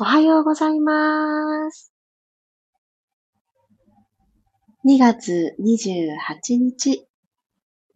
[0.00, 1.92] おはようございます。
[4.86, 7.06] 2月28日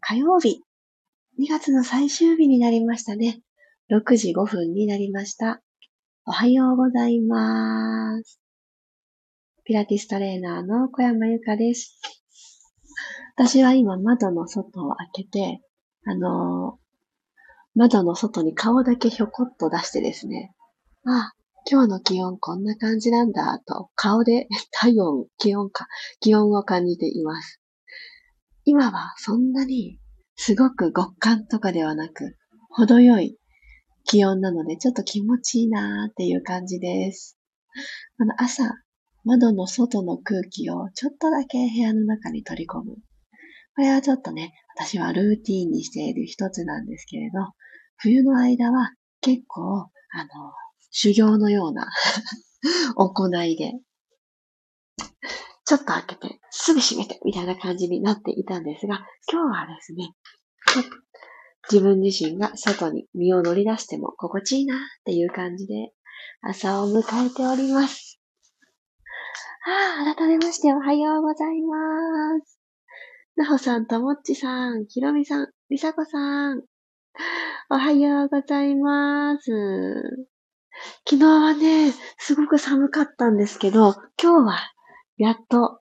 [0.01, 0.61] 火曜日。
[1.41, 3.41] 2月の最終日になりましたね。
[3.91, 5.63] 6時5分になりました。
[6.27, 8.43] おはようございます。
[9.65, 11.99] ピラティストレーナーの小山由かです。
[13.37, 15.61] 私は今窓の外を開けて、
[16.05, 16.79] あの、
[17.75, 20.53] 窓の外に顔だけひょこっと出してですね、
[21.07, 21.33] あ、
[21.69, 25.89] 今日の気温こんな感じなんだと顔で 体温、気温か、
[26.21, 27.61] 気温を感じています。
[28.65, 29.99] 今はそんなに
[30.37, 32.37] すごく極寒とかではなく、
[32.71, 33.37] 程よい
[34.05, 37.37] 気温なのでちょっと気持ちいいなーっていう感じです。
[38.19, 38.73] あの朝、
[39.25, 42.95] 窓の外の空気をちょっとだけ部屋の中に取り込む。
[43.75, 47.41] これはちょっとね、私はルーティーンにしている一つなんですけれど、
[47.97, 50.53] 冬の間は結構、あの、
[50.99, 51.91] 修行のような
[52.97, 53.75] 行いで、
[55.67, 60.15] ちょっと開けて、すぐ閉めて、みたいな感じになっていたんですが、今日はですね、
[61.71, 65.93] 自分自身が外に身を乗り出しても心地いいなっていう感じで
[66.41, 68.19] 朝を迎えております。
[69.67, 72.59] ああ、改めましておはようございます。
[73.37, 76.63] なほさん、ともっちさん、ひろみさん、りさこさん、
[77.69, 80.36] おはようございます。
[81.09, 84.59] 昨日はね、すごく寒かったんですけど、今日は
[85.17, 85.81] やっと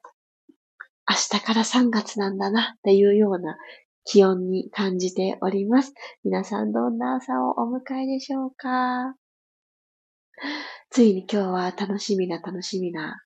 [1.08, 3.58] 明日から3月なんだなっていうような
[4.06, 5.94] 気温に感じております。
[6.24, 9.16] 皆さんどんな朝をお迎えでしょうか？
[10.90, 13.18] ついに今日は楽しみな楽しみな、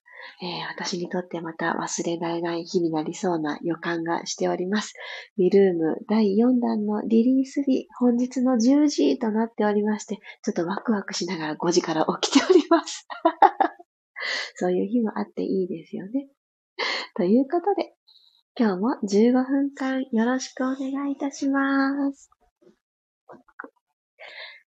[0.42, 4.94] えー、私にとってまた忘れられない日になりそうな予感がしております。
[5.36, 13.06] ミルーム第4弾のリリース日、本日の10時となっておりまして、ちょっとワクワクしながら5時から起きております。
[14.56, 16.28] そういう日もあっていいですよね。
[17.16, 17.94] ということで、
[18.58, 22.30] 今日も15分間よろしくお願いいたします。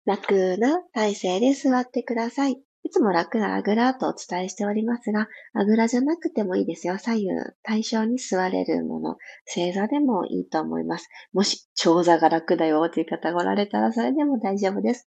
[0.06, 2.62] 楽な体勢で座ってください。
[2.84, 6.98] いつも楽なあぐらとお伝えしておりますが、あぐらじゃなくてもいいですよ。
[6.98, 7.28] 左右
[7.64, 9.18] 対称に座れるもの。
[9.46, 11.08] 正座でもいいと思います。
[11.32, 15.10] もし、長座が楽だよという方がおられたらそれでも大丈夫です。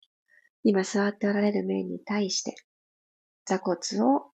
[0.65, 2.55] 今座っておられる面に対して、
[3.47, 4.31] 座骨を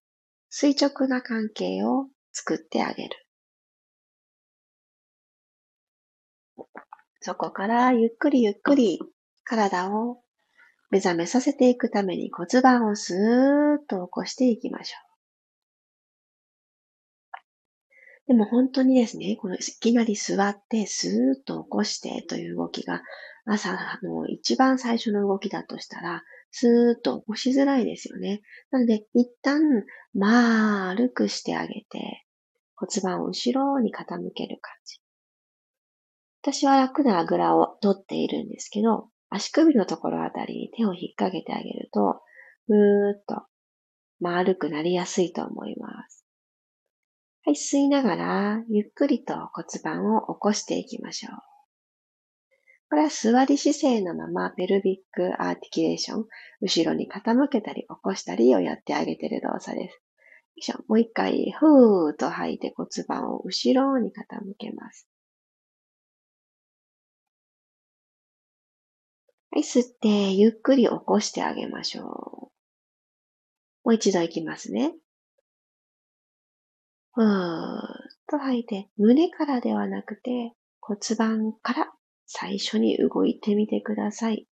[0.49, 3.09] 垂直な関係を作ってあげる。
[7.21, 8.99] そこからゆっくりゆっくり
[9.43, 10.21] 体を
[10.89, 15.09] 目覚めさせていくために骨盤をスーッと起こしていきましょう。
[18.27, 23.01] でも本当にですね、このいきなり座ってスーッと起こしてという動きが
[23.45, 28.41] 朝の一番最初の動きだとしたら、スーッと起こしづらいですよね。
[28.69, 29.83] なので、一旦
[30.13, 32.25] 丸くしてあげて、
[32.75, 35.01] 骨盤を後ろに傾ける感じ。
[36.41, 42.21] 私は楽なあぐらを取っているんですけど、足首のところあたりに手を引っ掛けてあげると、
[42.67, 43.45] ふーっと
[44.19, 46.25] 丸くなりやすいと思います。
[47.45, 51.39] はい、吸いながら、ゆっくりと骨盤を起こしていきましょう。
[52.89, 56.25] これは座り姿勢のままペルビックアーティキュレーション、
[56.61, 60.01] 後ろに傾けたり起こしたりをやってあげている動作です。
[60.87, 64.13] もう一回、ふーっと吐いて骨盤を後ろに傾
[64.57, 65.08] けます。
[69.51, 72.05] はい、吸って、ゆっくり起こしてあげましょう。
[73.83, 74.93] もう一度いきますね。
[77.13, 77.81] ふーっ
[78.27, 81.91] と吐いて、胸からではなくて骨盤から
[82.25, 84.47] 最初に動いてみてください。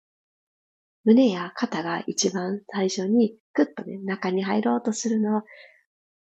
[1.04, 5.42] 胸や肩が一番最初にグッとね、中に入ろうとするのを、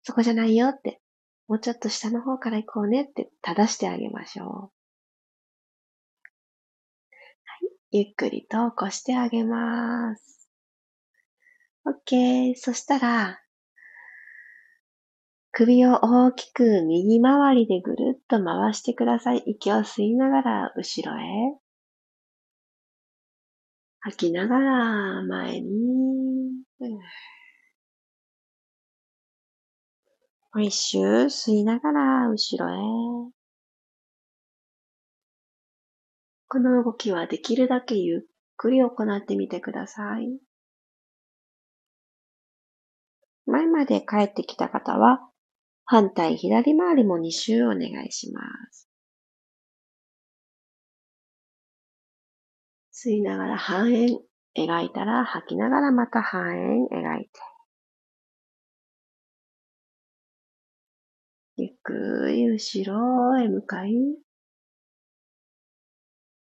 [0.03, 0.99] そこじゃないよって、
[1.47, 4.74] もうちょっと下の方から行こうねって正してあげましょう
[7.97, 10.49] ゆっくりと起こしてあげます。
[11.87, 12.53] OK。
[12.57, 13.39] そしたら、
[15.53, 19.43] 首を大きく右回りでぐるっと回してください。
[19.45, 21.23] 息を吸いながら後ろへ。
[24.01, 25.69] 吐きながら前に。
[30.57, 32.69] 一周吸いながら後ろ
[33.29, 33.44] へ。
[36.55, 38.21] この動きはできるだけゆっ
[38.55, 40.39] くり行ってみてください。
[43.45, 45.19] 前まで帰ってきた方は、
[45.83, 48.41] 反対左回りも2周お願いしま
[48.71, 48.89] す。
[52.93, 54.17] 吸いながら半円、
[54.57, 57.31] 描いたら吐きながらまた半円描いて。
[61.57, 63.91] ゆっくり後ろへ向かい、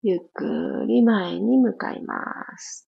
[0.02, 2.16] ゆっくり前に向かいま
[2.58, 2.88] す。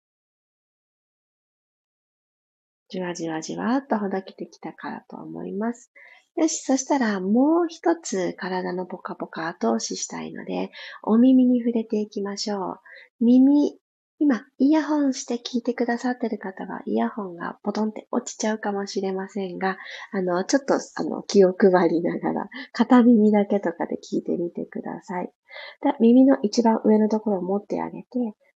[2.90, 5.90] じわじわじわっとほどけてきたからと思います。
[6.36, 10.70] よし、そしたらもう一つ体のポカポカ後押ししたいので、
[11.02, 12.72] お耳に触れていきましょ
[13.20, 13.24] う。
[13.24, 13.78] 耳、
[14.20, 19.78] 今、イヤホンして聞いてくださってる方は、イヤホンがポトンって落ちちゃうかもしれませんが、
[20.12, 25.32] あの、ちょっと、あの、気を配りながら、片耳だけとかで聞いてみてください。
[25.82, 28.08] で耳の一番上のところを持ってあげて、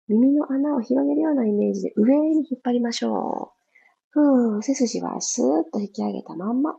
[0.09, 3.63] 耳の穴を広げるようなイメージで上に引っ張りましょう。
[4.11, 6.77] ふー、背筋はスーッと引き上げたまんま。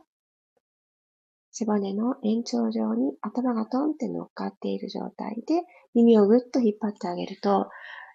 [1.50, 5.62] 背骨の延長上に頭がトンって乗っかっている状態で
[5.94, 7.70] 耳をぐっと引っ張ってあげると、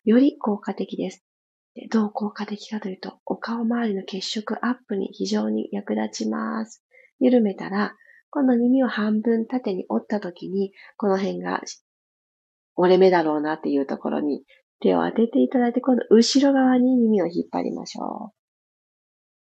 [0.06, 1.24] より効果的です。
[1.76, 6.84] でどう効果的かというと、お顔周りの血色アップに非常に役立ちます。
[7.20, 7.96] 緩めたら、
[8.32, 11.62] 今度耳を半分縦に折った時に、この辺が
[12.76, 14.44] 折れ目だろうなっていうところに
[14.80, 18.34] 手を当てていただいて、今度後ろ側に耳を引っ張りましょ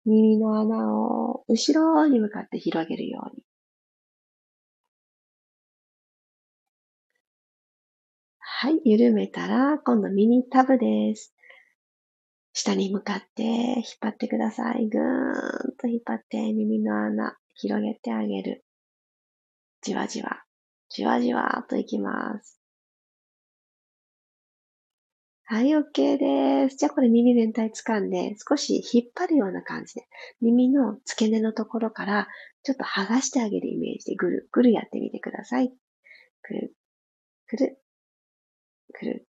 [0.05, 0.09] う。
[0.09, 3.43] 耳の穴を後ろに向かって広げるように。
[8.61, 11.33] はい、緩めたら、今度ミニタブです。
[12.51, 14.89] 下に向かって引っ張ってください。
[14.89, 18.65] ぐーんと引っ張って耳の穴広げてあげる。
[19.81, 20.43] じわじわ、
[20.89, 22.59] じわじわといきます。
[25.45, 26.75] はい、OK です。
[26.75, 30.05] じゃあこれ耳全体掴んで少し引っ張るような感じで
[30.41, 32.27] 耳の付け根のところから
[32.63, 35.71] ちょっと剥がしてあげるイメージでぐるぐるやってみてください。
[36.41, 36.73] くる、
[37.47, 37.77] くる、
[38.93, 39.27] くる、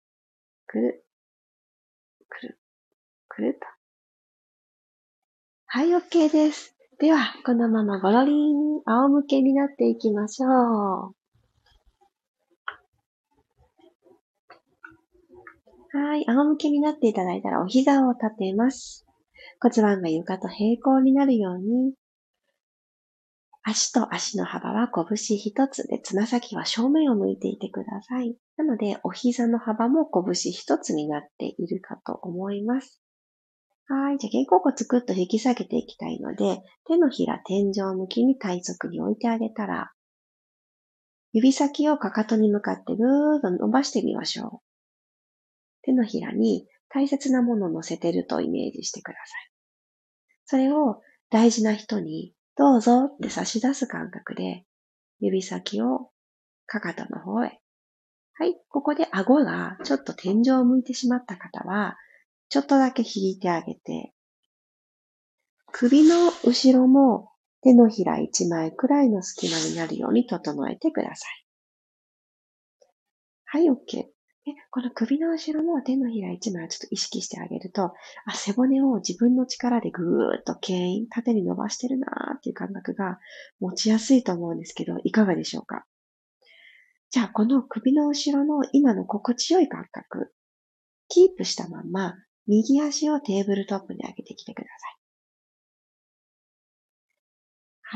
[0.66, 1.04] くる、
[2.28, 2.58] くる、
[3.28, 3.60] くると。
[5.66, 6.74] はい、OK です。
[6.98, 10.50] では、このままゴロリン、仰向けになっていきましょう。
[15.92, 19.06] はい、仰向けになっていただいたらお膝を立てます。
[19.60, 21.94] 骨盤が床と平行になるように、
[23.62, 28.36] 足と足の幅は拳一つで、つま先は正面を向いていてください。
[28.60, 33.00] なので、お膝の幅も拳一つになっているかと思います。
[33.88, 34.18] はい。
[34.18, 39.92] じゃあ、肩甲骨ぐっと引き下げていきたいので、手のひら天井向きに体側に置いてあげたら、
[41.32, 44.58] 指先をかかとに向かってぐーっと伸ばしてみましょう。
[45.80, 49.52] 手のひらに大切なものを乗せてるとイメージしてください。
[50.44, 54.66] それを大事な人にどうぞって差し出す感覚で、
[55.18, 56.10] 指先を
[56.66, 57.58] かかとの方へ。
[58.40, 58.56] はい。
[58.70, 61.98] ここで顎がちょっと天井を向いてしまった方は、
[62.48, 64.14] ちょっとだけ引いてあげて、
[65.70, 67.28] 首の後ろも
[67.60, 71.44] 手のひら一枚くらいの隙間になるように整えてください。
[73.44, 74.06] はい、OK。
[74.70, 77.92] この首の後ろの手のひら一枚をちょっと意識してあげると、
[78.24, 83.18] あ、背骨を自分の力でぐーっと牽引、縦に伸ばしてるなーっていう感覚が
[83.60, 85.84] 持ちやすいと思うんですけど、いかがでしょうか？
[87.10, 90.32] じゃあ、この首の後ろの今の心地よい感覚、
[91.08, 92.14] キープしたまま、
[92.46, 94.86] 右足をテーブルトップに上げてきてくださ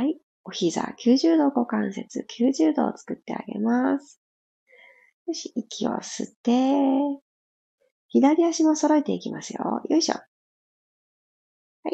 [0.03, 0.05] い。
[0.07, 0.21] はい。
[0.45, 4.21] お膝90度股関節90度を作ってあげます。
[5.27, 7.23] よし、息を吸って、
[8.09, 9.81] 左足も揃えていきますよ。
[9.89, 10.15] よいしょ。
[10.15, 10.25] は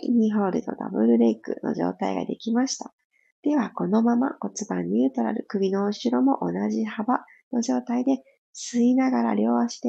[0.02, 2.94] い、2ホールドダブルレイクの状態ができました。
[3.42, 8.22] では、このまま骨盤ニュートラル、首の後ろも同じ幅の状態で
[8.54, 9.88] 吸いながら両足で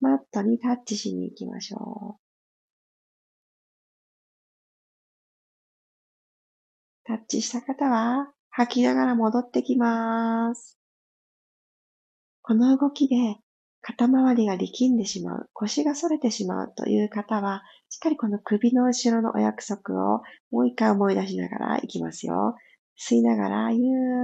[0.00, 2.20] マットにタッチしに行きましょう。
[7.04, 10.78] タッチした方は吐きながら戻ってきます。
[12.42, 13.36] この動きで
[13.82, 22.56] 肩周りが力んでしまう、腰が反れてしまうという方は、しっかりこの首の後ろのお約束をもう一回思い出しながらいきますよ。
[23.00, 23.80] 吸いながらゆ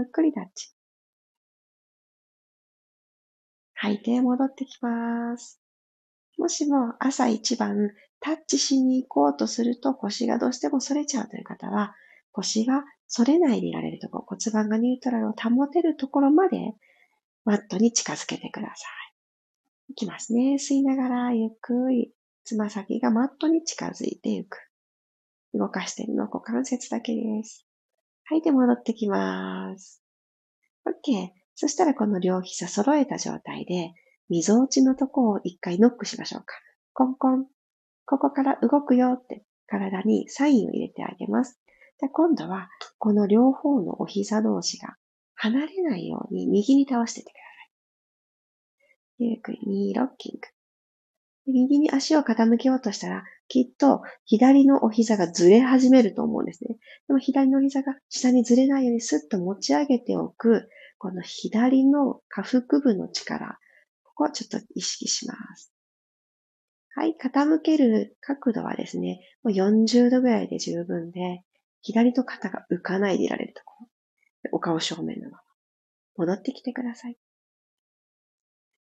[0.07, 0.71] っくりタッチ。
[3.73, 5.63] 吐いて戻ってきます。
[6.37, 7.91] もしも朝一番
[8.21, 11.95] タッチしに行こうとすると腰がどうしても反れちゃうという方は、
[12.33, 16.75] 腰が反れないでいられるところ、骨盤がニュートラルを保てるところまで
[17.47, 18.73] マットに近づけてくださ
[19.89, 19.93] い。
[19.93, 20.57] いきますね。
[20.59, 22.13] 吸いながらゆっくり
[22.45, 24.59] つま先がマットに近づいていく。
[25.55, 27.66] 動かしているのは股関節だけです。
[28.29, 30.03] はい、で戻ってきます。
[30.85, 31.31] OK。
[31.55, 33.95] そしたらこの両膝揃えた状態で、
[34.29, 36.55] 溝落ちのとこを一回ノックしましょうか。
[36.93, 37.47] コンコン。
[38.05, 41.61] ここから動くよって体にサインを入れてあげます。
[42.01, 42.69] で今度は、
[42.99, 44.97] この両方のお膝同士が
[45.37, 47.45] 離れないように右に倒しててくださ
[49.21, 49.29] い。
[49.29, 50.56] ゆっくりニーロッキング。
[51.47, 56.77] 右に足を傾けようとしたら、きっと左のお膝がずれ始めると思うんですね。
[57.07, 63.59] でも左のお膝が下にずれないようにスッと持ち上げておく、この左の下腹部の力、
[64.03, 65.73] ここをちょっと意識します。
[66.95, 71.43] はい、傾ける角度はですね、もう40度ぐらいで十分で、
[71.83, 73.89] 左と肩が浮かないでいられるところ。
[74.53, 75.43] お顔正面のまま。
[76.17, 77.17] 戻ってきてください。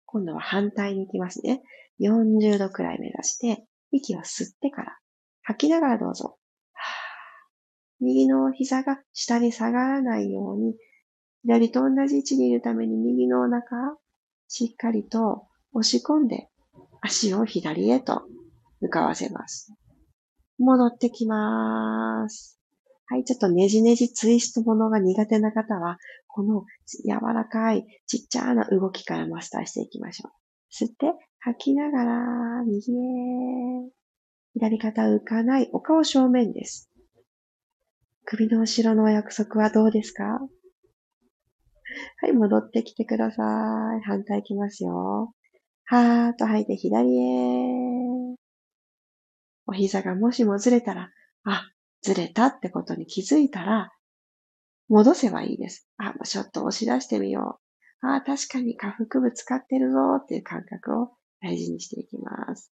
[0.05, 1.63] 今度は反対に行きますね。
[1.99, 4.97] 40度くらい目指して、息を吸ってから、
[5.43, 6.37] 吐きながらどうぞ。
[7.99, 10.75] 右の膝が下に下がらないように、
[11.43, 13.97] 左と同じ位置にいるために右のお腹、
[14.47, 16.49] しっかりと押し込んで、
[17.01, 18.23] 足を左へと
[18.81, 19.73] 向かわせます。
[20.57, 22.59] 戻ってきまーす。
[23.07, 25.97] はい、ちょっとねじねじツイストものが苦手な方は、
[26.27, 26.63] この
[27.05, 30.85] 柔らかいちっちゃな動きからマスターしていきましょう。
[30.85, 31.13] 吸って、
[31.45, 32.95] 吐きながら、右へ。
[34.53, 36.89] 左肩浮かない、お顔正面です。
[38.23, 40.23] 首の後ろのお約束はどうですか？
[40.23, 40.39] は
[42.29, 43.43] い、戻ってきてくださ
[43.99, 44.03] い。
[44.05, 45.33] 反対いきますよ。
[45.83, 48.37] はーっと吐いて左へ。
[49.67, 51.09] お膝がもしもずれたら、
[51.43, 51.69] あ、
[52.01, 53.91] ずれたってことに気づいたら、
[54.87, 55.89] 戻せばいいです。
[55.97, 57.59] あ、もうちょっと押し出してみよ
[58.01, 58.07] う。
[58.07, 61.11] あ、確かに下腹部使ってるぞっていう感覚を
[61.43, 62.71] 大事にしていきます。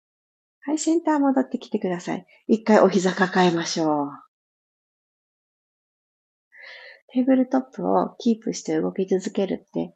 [0.61, 2.25] はい、センター戻ってきてください。
[2.47, 4.09] 一回お膝抱えましょう。
[7.13, 9.93] テーブルトップをキープして動き続けるって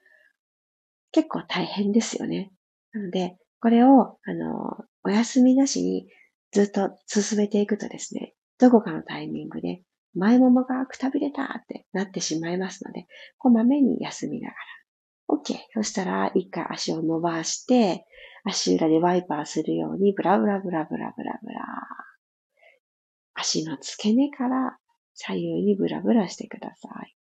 [1.16, 2.52] 結構大変ですよね。
[2.92, 6.08] なので、これを、あの、お休みなしに
[6.52, 9.82] ずっと進めていくとですね、どこかのタイミングで
[10.14, 15.38] 前ももがくたびれたってなってしまいますので、こまめに休みながら。
[15.38, 15.58] OK。
[15.74, 18.06] そしたら、一回足を伸ばして、
[18.46, 21.66] 足裏でワイパーするように、ブラブラブラブラブラブラ。
[23.34, 24.78] 足の付け根から
[25.14, 27.16] 左右にブラブラしてください。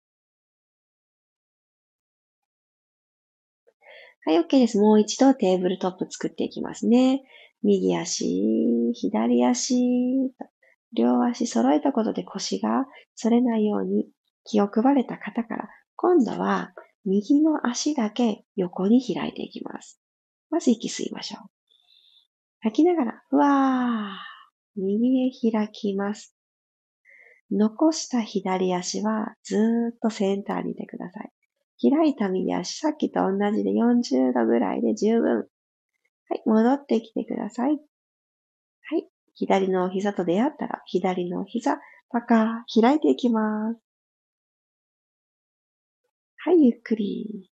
[4.27, 4.79] はい、OK です。
[4.79, 7.23] もう一度テーブルトップ作っていきますね。
[7.63, 9.75] 右足、左足、
[10.93, 12.87] 両足揃えたことで腰が
[13.21, 14.09] 反れないように
[14.45, 16.73] 気を配れた方から、今度は
[17.05, 20.04] 右の足だけ横に開いていきます。
[20.55, 21.49] まず息吸いましょう。
[22.61, 26.37] 吐きながら、ふわー、右へ開きます。
[27.51, 31.91] 残した左足はずーっとセンターにいてください。
[31.91, 35.39] 開いた右足、さっきと同じで40度ぐらいで十分。
[35.39, 35.43] は
[36.37, 37.73] い、戻ってきてください。
[37.73, 37.77] は
[38.97, 41.81] い、左の膝と出会ったら、左の膝、
[42.11, 43.81] パカー、開いていきます。
[46.45, 47.51] はい、ゆっくり。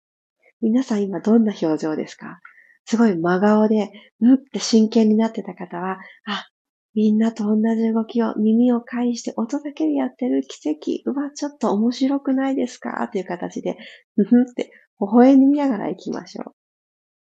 [0.61, 2.38] 皆さん今どんな表情ですか？
[2.85, 6.47] すごい真顔で、うんって真剣になってた方は、あ、
[6.95, 11.11] みんなと同じ動きを耳を介して音だけでやってる奇跡。
[11.11, 13.09] うわ、ちょっと面白くないですか？
[13.11, 13.79] という形で、
[14.15, 14.71] ふふって
[15.01, 16.53] 微笑みながら行きましょう。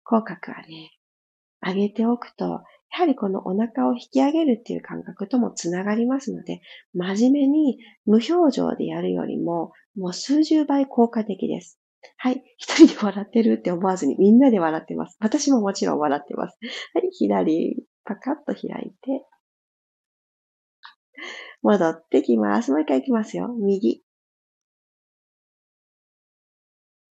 [0.03, 0.91] 口角はね、
[1.61, 2.61] 上げておくと、や
[3.01, 6.61] はりこのお腹を引き上げるっていう感覚ともつながりますので、
[6.93, 11.79] 真面目に無表情でやるよりも、もう数十倍効果的です。
[12.17, 12.43] はい。
[12.57, 15.17] 一人で笑ってるって思わずにみんなで笑ってます。
[15.19, 16.57] 私ももちろん笑ってます。
[16.93, 17.09] はい。
[17.11, 19.25] 左、パカッと開いて、
[21.61, 22.71] 戻ってきます。
[22.71, 23.49] もう一回いきますよ。
[23.49, 24.03] 右。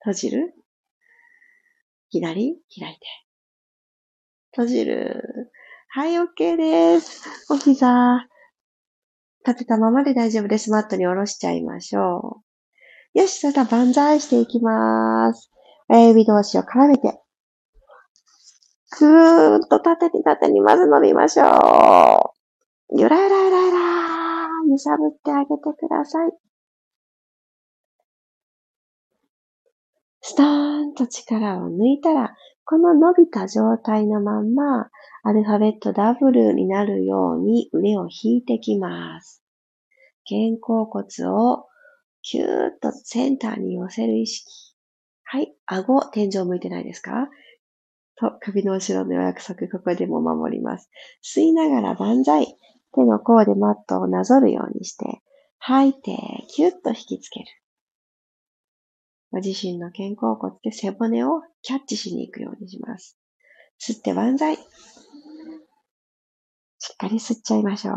[0.00, 0.54] 閉じる。
[2.10, 3.00] 左、開いて。
[4.52, 5.52] 閉じる。
[5.88, 7.28] はい、OK です。
[7.50, 8.26] お膝、
[9.46, 10.70] 立てたままで大丈夫です。
[10.70, 12.47] マットに下ろしちゃいましょう。
[13.14, 15.50] よし、そしたら万歳していきます。
[15.88, 17.20] 親指同士を絡めて。
[19.00, 22.32] ぐーっと縦に縦にまず伸びましょ
[22.90, 23.00] う。
[23.00, 23.78] ゆらゆらゆらゆら。
[24.70, 26.30] 揺さぶってあげてください。
[30.20, 32.34] ストーンと力を抜いたら、
[32.64, 34.90] この伸びた状態のまんま、
[35.22, 39.42] アルファベット W になるように腕を引いてきます。
[40.28, 41.67] 肩甲骨を
[42.30, 42.50] キューッ
[42.82, 44.46] とセンターに寄せる意識。
[45.24, 45.54] はい。
[45.64, 47.30] 顎、天井向いてないですか？
[48.16, 50.90] と、首の後ろのお約束、ここでも守ります。
[51.24, 52.58] 吸いながら万歳。
[52.92, 55.22] 手の甲でマットをなぞるようにして、
[55.58, 56.18] 吐いて、
[56.48, 57.46] キュッと引きつける。
[59.30, 63.16] ご自身の肩甲骨で背骨をキャッチしに行くようにします。
[63.80, 64.56] 吸って万歳。
[64.56, 64.60] し
[66.92, 67.96] っかり吸っちゃいましょう。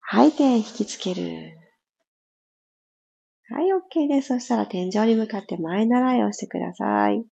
[0.00, 1.58] 吐いて引きつける。
[3.52, 4.28] はい、OK です。
[4.28, 7.22] そしたら天井に向かって前習いをしてください。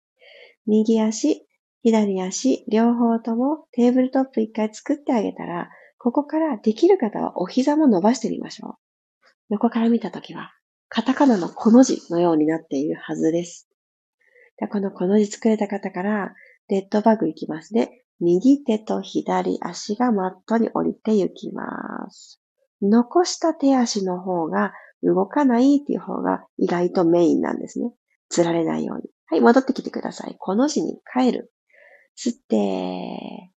[0.66, 1.46] 右足、
[1.82, 8.74] 左足、両方ともテーブルトップ一回作ってあげたら、ここからできる方はお膝も伸ばしてみましょう。
[9.48, 10.52] 横から見たときは、
[10.90, 13.70] カタカナのこの字のようになっているはずです。
[14.58, 16.34] でこのこの字作れた方から、
[16.68, 18.02] デッドバグいきますね。
[18.20, 22.42] 右手と左足がマットに降りていきます。
[22.82, 27.92] 残した手足の方が動かないっていう方が意外とメインなんですね。
[28.28, 29.04] 釣られないように。
[29.26, 30.36] はい、戻ってきてください。
[30.38, 31.52] この字に帰る。
[32.16, 33.50] 吸って、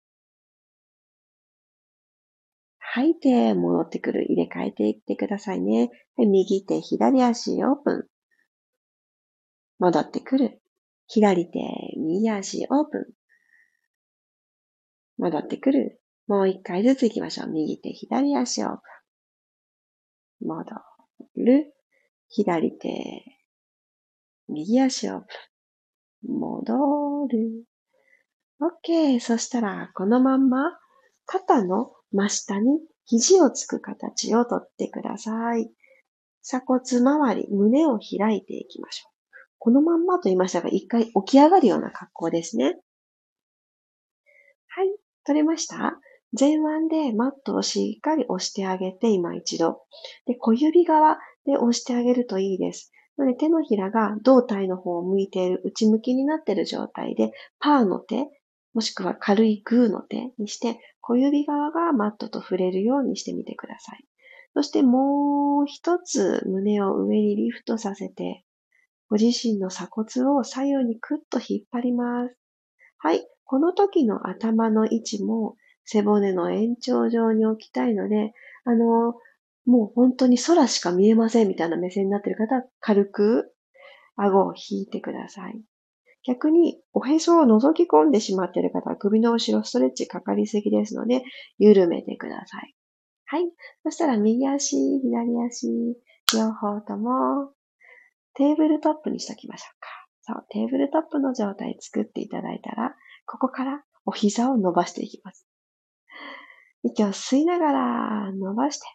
[2.93, 4.25] 吐いて戻ってくる。
[4.25, 5.89] 入れ替えていってくださいね。
[6.17, 8.03] はい、右手、左足オープン。
[9.79, 10.61] 戻ってくる。
[11.07, 11.59] 左手、
[11.97, 13.05] 右足オープン。
[15.17, 16.01] 戻ってくる。
[16.27, 17.49] もう一回ずつ行きましょう。
[17.49, 18.77] 右手、左足オープ
[20.43, 20.47] ン。
[20.47, 20.75] 戻
[21.35, 21.73] る。
[22.29, 23.23] 左手、
[24.47, 25.25] 右足オープ
[26.27, 26.39] ン。
[26.39, 27.65] 戻る。
[28.61, 29.19] OK。
[29.19, 30.77] そしたら、このまんま、
[31.25, 35.71] 肩の真下に肘をつく形をとってください。
[36.43, 39.11] 鎖骨周り、胸を開いていきましょう。
[39.59, 42.79] このまんまと言いましたが、一回起き上がるような格好ですね。
[44.67, 44.95] はい。
[45.25, 45.99] 取れました？
[46.37, 49.81] 前腕でマットをしっかり押してあげて、今一度。
[50.25, 52.91] で、小指側で押してあげるといいです。
[53.17, 58.27] なので手のひらが胴体の方を向いている、内向きになっている状態で、パーの手、
[58.73, 64.05] もしくは軽いグーの手にして、小指側がマットと触れるようにしてみてください。
[64.53, 68.45] そしてもう一つ胸を上にリフトさせて、
[69.09, 72.35] ご自身の鎖骨を左右にクッと引っ張ります。
[72.97, 73.27] はい。
[73.43, 75.55] この時の頭の位置も
[75.91, 78.33] 背骨の延長上に置きたいので、
[78.63, 79.15] あの、
[79.65, 83.53] もう本当に空しか見えませんみたいな目線になっている方は軽く
[84.15, 85.61] 顎を引いてください。
[86.23, 91.23] 逆に、おへそを覗き込んでしまっている方は首の後ろストレッチかかりすぎですので、
[91.57, 92.75] 緩めてください。
[93.25, 93.51] はい。
[93.83, 95.67] そしたら右足、左足、
[96.33, 97.51] 両方とも
[98.35, 99.87] テーブルトップにしときましょうか。
[100.21, 105.50] そう、テーブルトップの状態作っていただいたら、ここからお膝を伸ばしていきます。
[106.83, 108.85] 息を吸いながら伸ばして、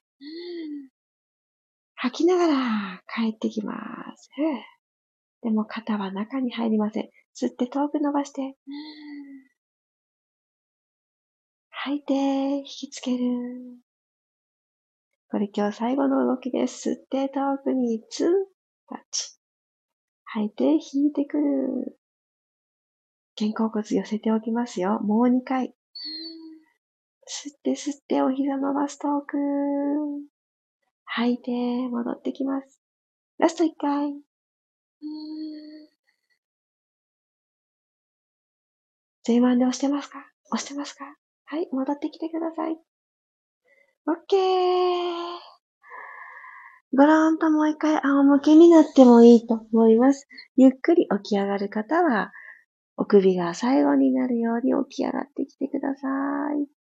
[1.94, 3.74] 吐きながら帰ってきま
[4.16, 4.30] す。
[5.42, 7.10] でも肩は中に入りません。
[7.34, 8.56] 吸って遠く伸ばして。
[11.70, 12.14] 吐いて、
[12.58, 13.24] 引きつける。
[15.28, 16.90] これ今日最後の動きです。
[16.90, 18.32] 吸って遠くにツン、
[18.88, 19.38] タッチ。
[20.24, 22.00] 吐いて、引いてくる。
[23.38, 24.98] 肩甲骨寄せておきますよ。
[25.00, 25.74] もう2回。
[27.28, 29.36] 吸って吸ってお膝伸ばす遠く。
[31.04, 31.50] 吐いて、
[31.88, 32.80] 戻ってきます。
[33.38, 34.14] ラスト1回。
[39.26, 40.18] 前腕で押してますか？
[40.52, 41.04] 押してますか？
[41.46, 42.76] はい、戻ってきてください。
[44.08, 44.36] OK!
[46.96, 50.28] ごろんともう一回仰向けになってもいいと思います。
[50.56, 52.32] ゆっくり起き上がる方は、
[52.96, 56.08] お首が最後になるように起き上がってきてくださ
[56.54, 56.75] い。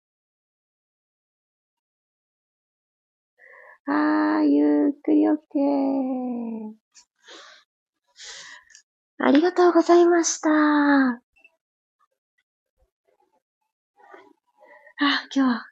[3.87, 5.59] あー、ゆっくり起きて
[9.19, 10.51] ありがとうございました。
[10.51, 11.21] あ、
[14.99, 15.67] 今日は、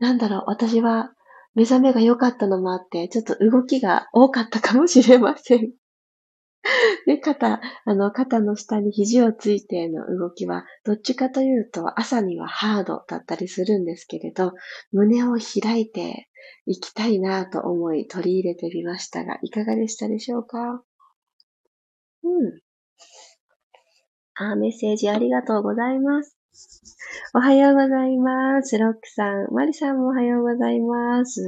[0.00, 1.14] なんだろう、私は
[1.54, 5.79] 目覚めが良かったのもあって、ちょっと動きが多かったかもしれません。
[7.06, 14.52] で、 肩、あの、肩の下に肘をついての動きは、どっちかというと朝にはハードだったりするんですけれど、
[14.92, 16.28] 胸を開いて
[16.66, 20.84] いきたいなと思い取り入れてみましたが、いかがでしたでしょうか？
[22.22, 22.60] うん。
[24.34, 26.36] あ、メッセージありがとうございます。
[27.34, 28.76] おはようございます。
[28.78, 29.52] ロックさん。
[29.52, 31.42] マリさんもおはようございます。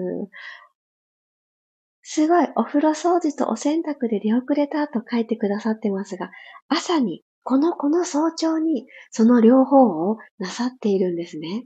[2.14, 6.30] すごい、お風呂掃除とお洗濯で出遅れたと書いてくださってますが、
[6.68, 11.64] 朝に、この、この早朝に、その両方をなさっているんですね。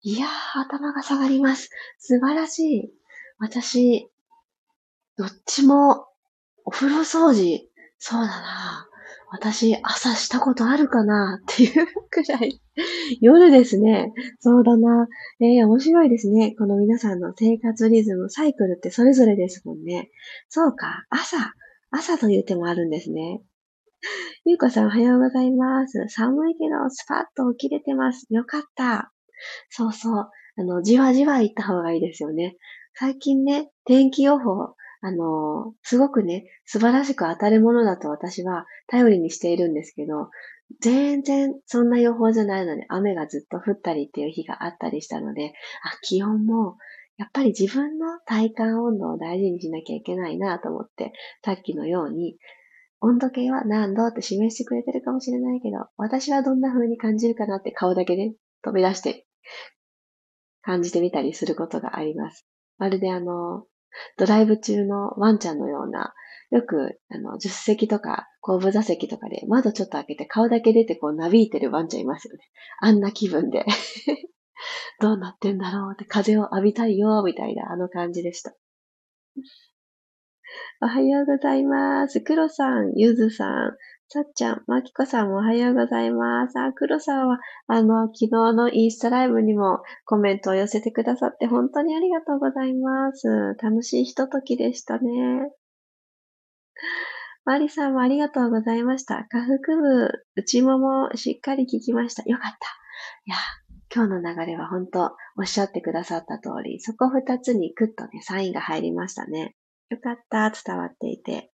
[0.00, 1.68] いやー、頭が下がります。
[1.98, 2.90] 素晴らしい。
[3.38, 4.08] 私、
[5.18, 6.06] どっちも、
[6.64, 8.88] お風呂掃除、そうだな。
[9.34, 12.60] 私、朝したことあるかなっていうくらい。
[13.22, 14.12] 夜ですね。
[14.40, 15.08] そうだな。
[15.40, 16.54] えー、面白いですね。
[16.58, 20.10] この皆さんの生活リズム、サイクルってそれぞれですもんね。
[20.50, 21.06] そうか。
[21.08, 21.54] 朝。
[21.90, 23.40] 朝という手もあるんですね。
[24.44, 26.06] ゆうこさんおはようございます。
[26.08, 28.26] 寒いけどスパッと起きれてます。
[28.28, 29.12] よかった。
[29.70, 30.30] そうそう。
[30.58, 32.56] あの、じわじわ行った方がいいですよね。
[32.94, 40.30] 最近ね、天気予報あの、すごくね、素晴らしく当たるものだと私は頼りにしているんですけど、
[40.80, 46.76] 全然そんな予報じゃないので、雨がずっと降ったりっていう日があったりしたので、あ、気温も、
[47.18, 51.12] やっぱり自分の体感温度を大事にしなきゃいけないなと思って、
[51.44, 52.36] さっきのように、
[53.00, 59.26] 温度計は何度って示してくれてるかもしれないけど、私はどんな風に感じるかなって顔だけで飛び出して
[60.62, 62.46] 感じてみたりすることがあります。
[62.78, 63.64] まるであの、
[64.16, 66.14] ドライブ中のワンちゃんのような、
[66.50, 72.40] よく、あの、助手席とか後部座席とかで窓ちょっと開けて顔だけ出てこうなびいてるワンちゃんいますよね。
[72.80, 73.64] あんな気分で
[75.00, 78.54] どうなってんだろうって風を浴びたいよ、みたいなあの感じでした。
[80.82, 82.20] おはようございます。
[82.20, 83.76] 黒さん、ゆずさん、
[84.14, 86.58] さっちゃん、まきこさんもおはようございます。
[86.60, 93.56] あ、黒さんは、あの、昨日のインスタライブにもコメントを寄せてくださって本当にありがとうございます。
[93.62, 95.50] 楽しいひとときでしたね。
[97.46, 99.24] マリさんもありがとうございました。
[99.30, 102.22] 下腹部、内ももしっかり聞きました。
[102.24, 102.56] よかった。
[103.24, 103.36] いや、
[103.94, 109.56] 今日の流れは本当おっしゃってくださった通り、そこ二つにクッとね、サインが入りましたね。
[109.88, 110.50] よかった。
[110.50, 111.51] 伝わっていて。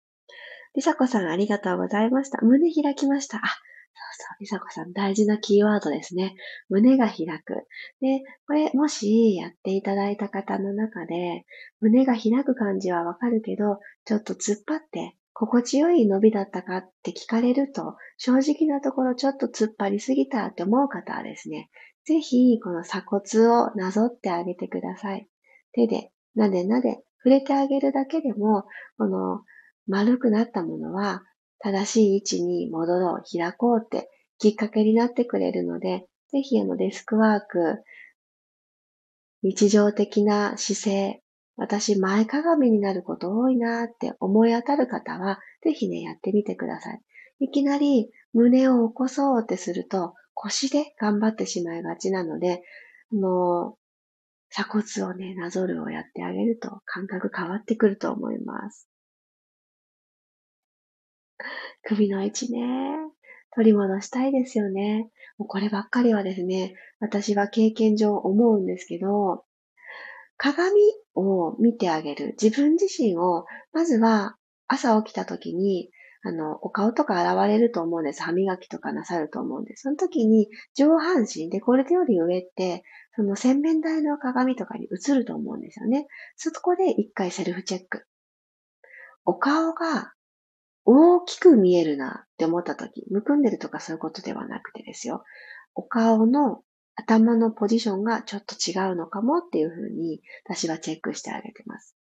[0.77, 2.37] りさこさんありがとうございました。
[2.43, 3.37] 胸開きました。
[3.37, 6.35] あ、そうそう、りさこさん大事なキーワードですね。
[6.69, 7.65] 胸が開く。
[7.99, 11.45] で、これもしやっていただいた方の中で、
[11.81, 21.71] 胸が開く感じはわかるけど、ちょっと突っ張って心地よい伸びだったかって聞かれると、正直なところちょっと突っ張りすぎたって思う方はですね、
[22.05, 25.27] ぜひこの鎖骨をなぞってあげてください。
[25.73, 28.65] 手でなでなで触れてあげるだけでも、
[28.99, 29.41] この
[29.87, 31.23] 丸くなったものは
[31.59, 37.83] 正しい位置に戻ろう、開こうってきっかけになってくれるので、ぜひあのデスクワーク、
[39.43, 41.21] 日常的な姿勢、
[41.55, 47.01] 私前かがみになること多いなって思い当たる方は、ぜひね、やってみてください。
[47.39, 52.61] いきなり胸を起こそうってすると腰で頑張ってしまいがちなので、
[53.11, 53.75] あの、
[54.49, 58.87] 鎖骨をね、なぞるをやってあげると感覚変わってくると思います。
[61.83, 62.59] 首の位置ね。
[63.55, 65.09] 取り戻したいですよね。
[65.37, 69.43] もうこればっかりはですね、私は経験上思うんですけど、
[70.37, 70.79] 鏡
[71.15, 72.35] を見てあげる。
[72.41, 75.89] 自分自身を、まずは朝起きた時に、
[76.23, 78.21] あの、お顔とか現れると思うんです。
[78.21, 79.83] 歯磨きとかなさると思うんです。
[79.83, 82.83] その時に上半身でこれより上って、
[83.15, 86.07] その洗面台の鏡とかに映ると思うんですよね。
[86.35, 88.05] そこで一回セルフチェック。
[89.25, 90.13] お顔が
[90.89, 95.25] 大きく見えるなって思った時、むくんでるとかそういうことではなくてですよ。
[95.75, 96.63] お顔の
[96.95, 101.97] 頭のポジションがちょっと違うのかもっていうふうに私はチェックしてあげてます。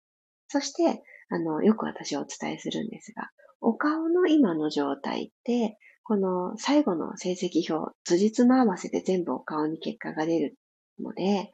[0.49, 10.57] そして、あの、よく私はお伝えするんですが、お顔の今の状態って、この最後の成績表、辻褄合わせで全部お顔に結果が出る
[10.99, 11.53] ので、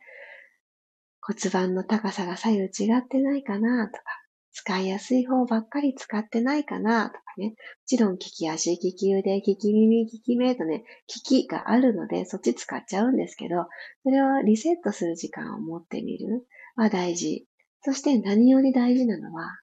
[1.22, 4.04] 骨盤の高さが左右違ってないかなとか、
[4.52, 7.50] 使いやすい方ばっかり使ってないかなとかね。
[7.50, 13.68] もちろん、利き足、利き腕、利き耳、利き目とね、利きがあるので、そっち使っちゃうんですけど、
[14.04, 17.46] それをリセットする時間を持ってみるは大事。
[17.82, 19.60] そして何より大事なのは、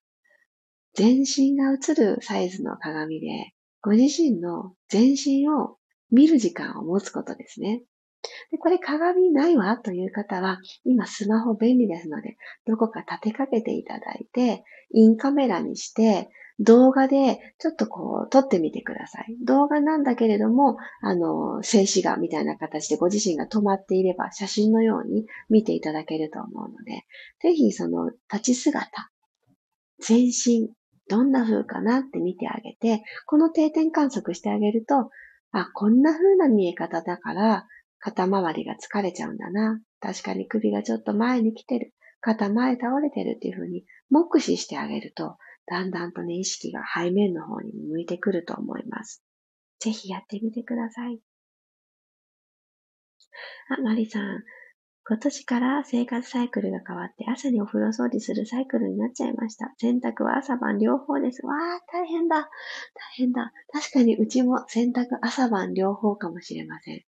[0.94, 3.26] 全身が映るサイズの鏡で、
[3.82, 5.76] ご自身の全身を
[6.10, 7.82] 見る時間を持つことですね。
[8.50, 12.36] で、これ鏡ないわという方は、今スマホ便利ですので、
[12.66, 19.36] どこか立てかけていただいて、インカメラにして、動画でちょっとこう撮ってみてください。
[19.44, 27.04] 動画なんだけれども、あの、静止画みたいな形でご自身が止まっていれば写真のように見ていただけると思うので、
[27.42, 29.10] ぜひその立ち姿、
[30.00, 30.70] 全身、
[31.08, 35.10] どんな風かなって見てあげて、この定点観測してあげると、
[35.52, 37.66] あ、こんな風な見え方だから、
[38.06, 39.80] 肩周りが疲れちゃうんだな。
[39.98, 41.92] 確かに首がちょっと前に来てる。
[42.20, 49.24] 肩前倒れてるっていう風に目視してあげると、だんだんとね、意識が背面の方に向いてくると思います。
[49.80, 51.18] ぜひやってみてください。
[53.76, 54.44] あ、マリさん。
[55.08, 59.74] 今年から生活サイクルが変わって朝にお風呂掃除するサイクルになっちゃいました。
[59.78, 61.44] 洗濯は朝晩両方です。
[61.44, 62.36] わー、大変だ。
[62.36, 62.48] 大
[63.16, 63.52] 変だ。
[63.72, 67.02] 確かにうちも洗濯朝晩両方かもしれません。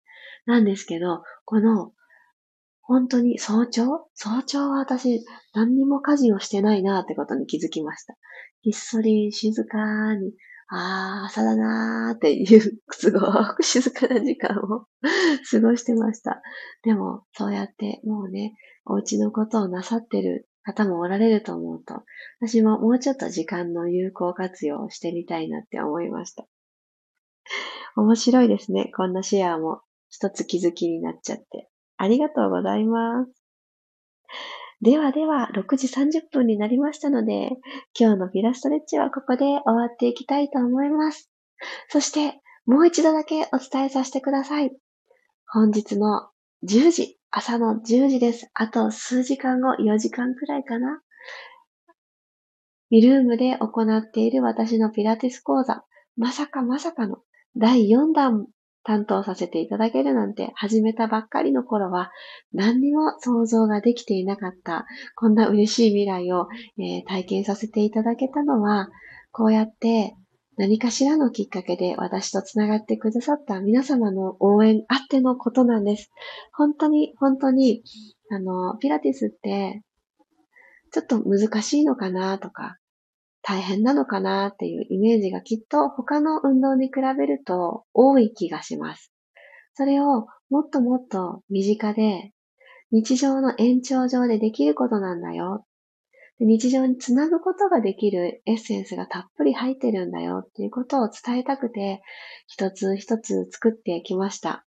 [0.46, 1.92] なんですけど、この、
[2.82, 4.08] 本当に早朝？
[4.14, 8.14] 早朝は私何にも家事をしてないなってことに気づきました。
[8.60, 10.32] ひっそり静かに、
[10.68, 13.20] ああ、朝だなーっていう、すご
[13.54, 14.86] く静かな時間を
[15.50, 16.42] 過ごしてました。
[16.82, 18.54] でも、そうやってもうね、
[18.84, 22.02] お家のことをなさってる方もおられると思うと、
[22.40, 26.46] 私ももうちょっと時間の有効活用をしてみたいなって思いました。
[27.96, 28.90] 面白いですね。
[28.96, 29.82] こんなシェアも
[30.14, 31.68] 一つ気づきになっちゃって。
[31.96, 33.32] ありがとうございます。
[34.80, 37.50] ではでは、6時30分になりましたので、
[37.98, 41.32] 今日のピラストレッチはここで終わっていきたいと思います。
[41.88, 44.70] そして、もう一度だけお伝えさせてください。
[45.48, 46.30] 本日の
[46.64, 48.48] 10時、朝の10時です。
[48.54, 51.00] あと数時間後、4時間くらいかな。
[52.90, 55.84] ミルームで行っている私のピラティス講座、
[56.16, 57.18] まさかまさかの
[57.56, 58.46] 第4弾
[58.84, 62.10] 担当させていただけるなんて始めたばっかりの頃は
[62.52, 68.88] 何にも想像ができていなかったこんな嬉しい未来を、えー、体験させていただけたのは
[69.32, 70.14] こうやって
[70.56, 76.12] 何かしらのきっかけで私とつながってくださった皆様の応援あってのことなんです。
[76.52, 77.82] 本当に、本当に、
[78.30, 79.82] あの、ピラティスって、
[80.92, 82.76] ちょっと難しいのかなとか、
[83.46, 89.12] 大変なのかなっていうイメージがきっと他の運動に比べると多い気がします。
[89.74, 92.32] それをもっともっと身近で
[92.90, 95.66] 日常の延長上でできることなんだよ
[96.40, 102.02] 日常につなぐことができるエッセンスがたっぷり入ってるんだよっていうことを伝えたくて、
[102.48, 104.66] 一つ一つ作ってきました。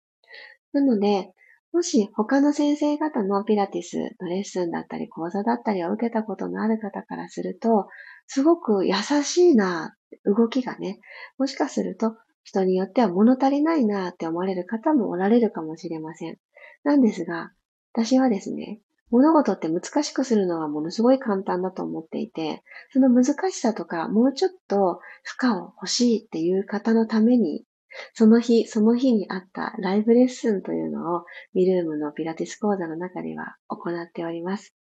[0.71, 1.33] なので、
[1.73, 7.87] もし他の先生方のピラティスのレッスンだったり講座だったりを受けたことのある方からすると、
[8.27, 10.99] すごく優しいな、動きがね、
[11.37, 16.37] もしかすると人によっては物足りないなって思われる方もおられるかもしれません。
[16.83, 17.51] なんですが、
[17.93, 27.65] 私はですね、物事って難しくするのはものすごい簡単だと思っていて、その難しさとか、もうちょっと負荷を欲しいっていう方のために、
[28.13, 34.76] その日、その日にあったライブレッスンというのをミルームのピラティス講座の中では行っております。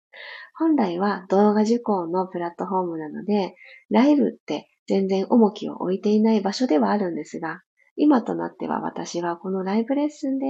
[0.58, 3.56] 本来は動画受講のプラットフォームなので、
[3.90, 7.62] ライブって全然重きを置いていない場所ではあるんですが、
[7.96, 10.46] 今となっては私はこのライブレッスンで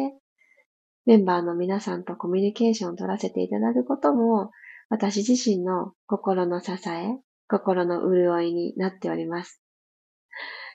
[1.06, 4.52] メンバーの皆さんとコミュニケーションを取らせていただくことも、
[4.89, 9.62] 私自身の心の支え、心の潤いになっております。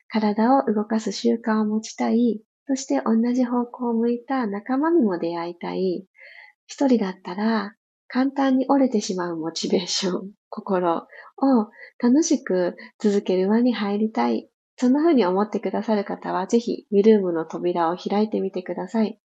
[0.08, 6.06] 体を動かす習慣を持ちたい、そして同じ方向を向いた仲間にも出会いたい。
[6.66, 7.75] 一人だったら
[8.08, 11.06] 簡単に折れてしまうモチベーション、 心を
[11.98, 14.48] 楽しく続ける輪に入りたい。
[14.78, 19.18] そんな風に思ってくださる方は、ぜひ、ミルームの扉を開いてみてください。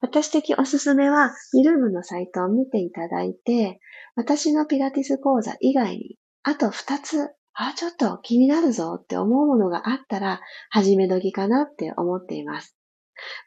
[0.00, 3.80] 私的おすすめは、ミルームのサイトを見ていただいて、
[4.16, 10.40] 私のピラティス講座以外に、あと2つ、あ、ちょっと気になるぞって思うものがあったら、
[10.70, 12.73] 始め時かなって思っています。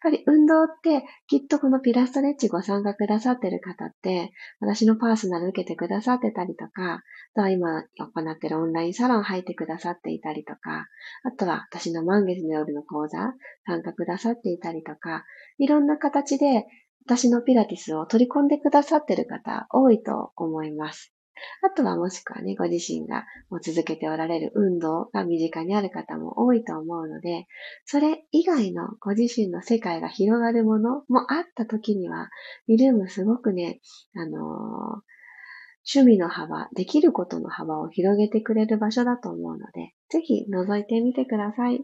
[0.04, 7.02] やっぱり運動ってきっとこのピラストレッチご参加くださってる方って私のパーソナル受けてくださってたりとか、あ
[7.36, 10.88] とは今行ってるオンラインサロン入ってくださっていたりとか、
[11.24, 13.34] あとは私の満月の夜の講座
[13.66, 15.26] 参加くださっていたりとか、
[15.58, 16.66] いろんな形で
[17.06, 21.17] 私のピラティスを取り込んでくださってる方多いと思います。
[21.64, 27.48] あとはもしくはね、ご自身がもう続けておられる運動が身近にある方も多いと思うので、
[27.86, 32.30] それ以外のご自身の世界が広がるものもあった時には、
[32.68, 33.80] ミルームすごくね、
[34.16, 34.38] あのー、
[35.96, 41.82] 趣味の幅、できることの幅を広げてくれる場所だと思うので、ぜひ覗いてみてください。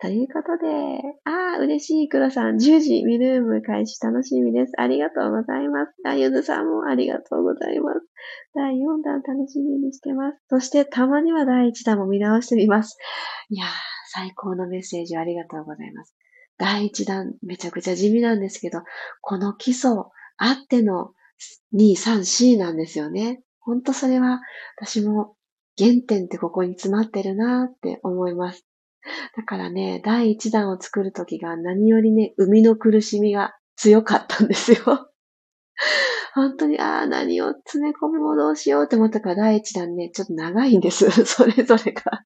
[0.00, 0.66] ということで、
[1.24, 2.56] ああ、嬉しい、黒さん。
[2.56, 4.72] 10時、ミルーム開始楽しみです。
[4.78, 5.92] ありがとうございます。
[6.06, 8.00] あ、ゆずさんもありがとうございます。
[8.54, 10.38] 第4弾楽しみにしてます。
[10.48, 12.96] そして、たまには第1弾も見直してみます。
[13.50, 13.68] いやー、
[14.14, 16.16] 最高のメッセージありがとうございます。
[16.56, 18.80] 第1弾、めちゃくちゃ地味なんですけど、
[19.20, 19.90] この基礎
[20.38, 21.12] あっての
[21.74, 23.42] 2、3、C なんですよね。
[23.58, 24.40] ほんとそれは、
[24.78, 25.36] 私も
[25.78, 28.66] 原点ってここに詰まってるなーって思います。
[29.36, 34.78] だからね、第一弾を作るときが何よりね、生みの苦しみが強かったんですよ。
[36.34, 41.10] 本当に、ああ、何を詰め込むどうしようって思ったから第一弾ね、ちょっと長いんです。
[41.24, 42.24] それぞれが。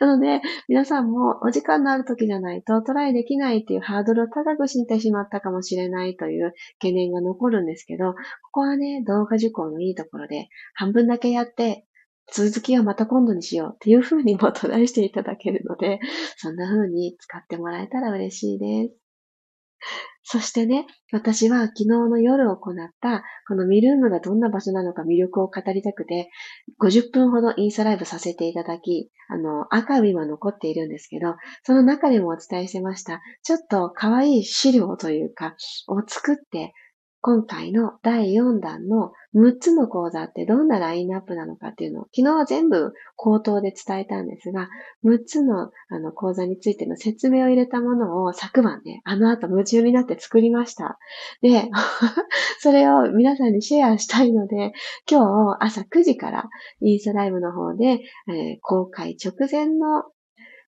[0.00, 8.18] なので、皆さんもお時間のある時じゃないとトライできないっていうハードルを高くしてしまったかもしれないという懸念が残るんですけど、こ
[8.52, 11.86] こはね、動画受講のいいところで、半分だけやって、
[12.32, 15.98] 続きはまた今度にしようっていう風にもトライしていただけるので、
[16.36, 18.96] そんな風に使ってもらえたら嬉しいです。
[20.30, 26.28] そしてね、私は昨日の夜行った、このミルームがどんな場所なのか魅力を語りたくて、
[26.82, 36.74] 50分ほどインスタライブさせていただき、あの、アーカイブ今残っているんですけど、その中でもお伝えしてました、ちょっと可愛い資料というか、を作って、
[37.20, 44.68] 今回の第4弾の6つの講座ってどんなラインナップなのかっていうのを昨日は全部口頭で伝えたんですが、
[45.04, 50.98] 6つのあの講座についての説明を入れたものを昨晩ね、あの後夢中になって作りました。
[51.42, 51.68] で、
[52.60, 54.72] それを皆さんにシェアしたいので、
[55.10, 56.48] 今日朝9時から
[56.80, 60.04] インスタライブの方で、えー、公開直前の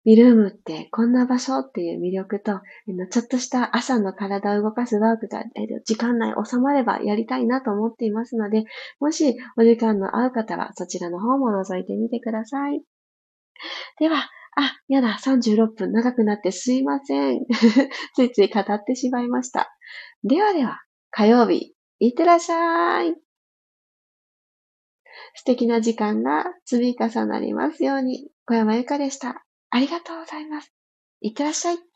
[0.05, 2.61] ミルームってこんな場所っていう魅力と、
[3.11, 5.45] ちょっとした朝の体を動かすワークが
[5.85, 8.65] 時間内収まればやりたいなと思っていますので、
[8.99, 12.83] もしお時間の合う方はそちらの方も覗いてみてください。
[13.99, 17.47] では、あ、やだ、36分長くなってすいません。
[18.17, 19.71] ついつい語ってしまいました。
[20.25, 23.15] ではでは、火曜日、いってらっしゃい。
[25.35, 29.45] 素敵な時間が積み重なりますように、小山由かでした。
[29.71, 30.73] ありがとうございます。
[31.21, 31.90] いってらっしゃい。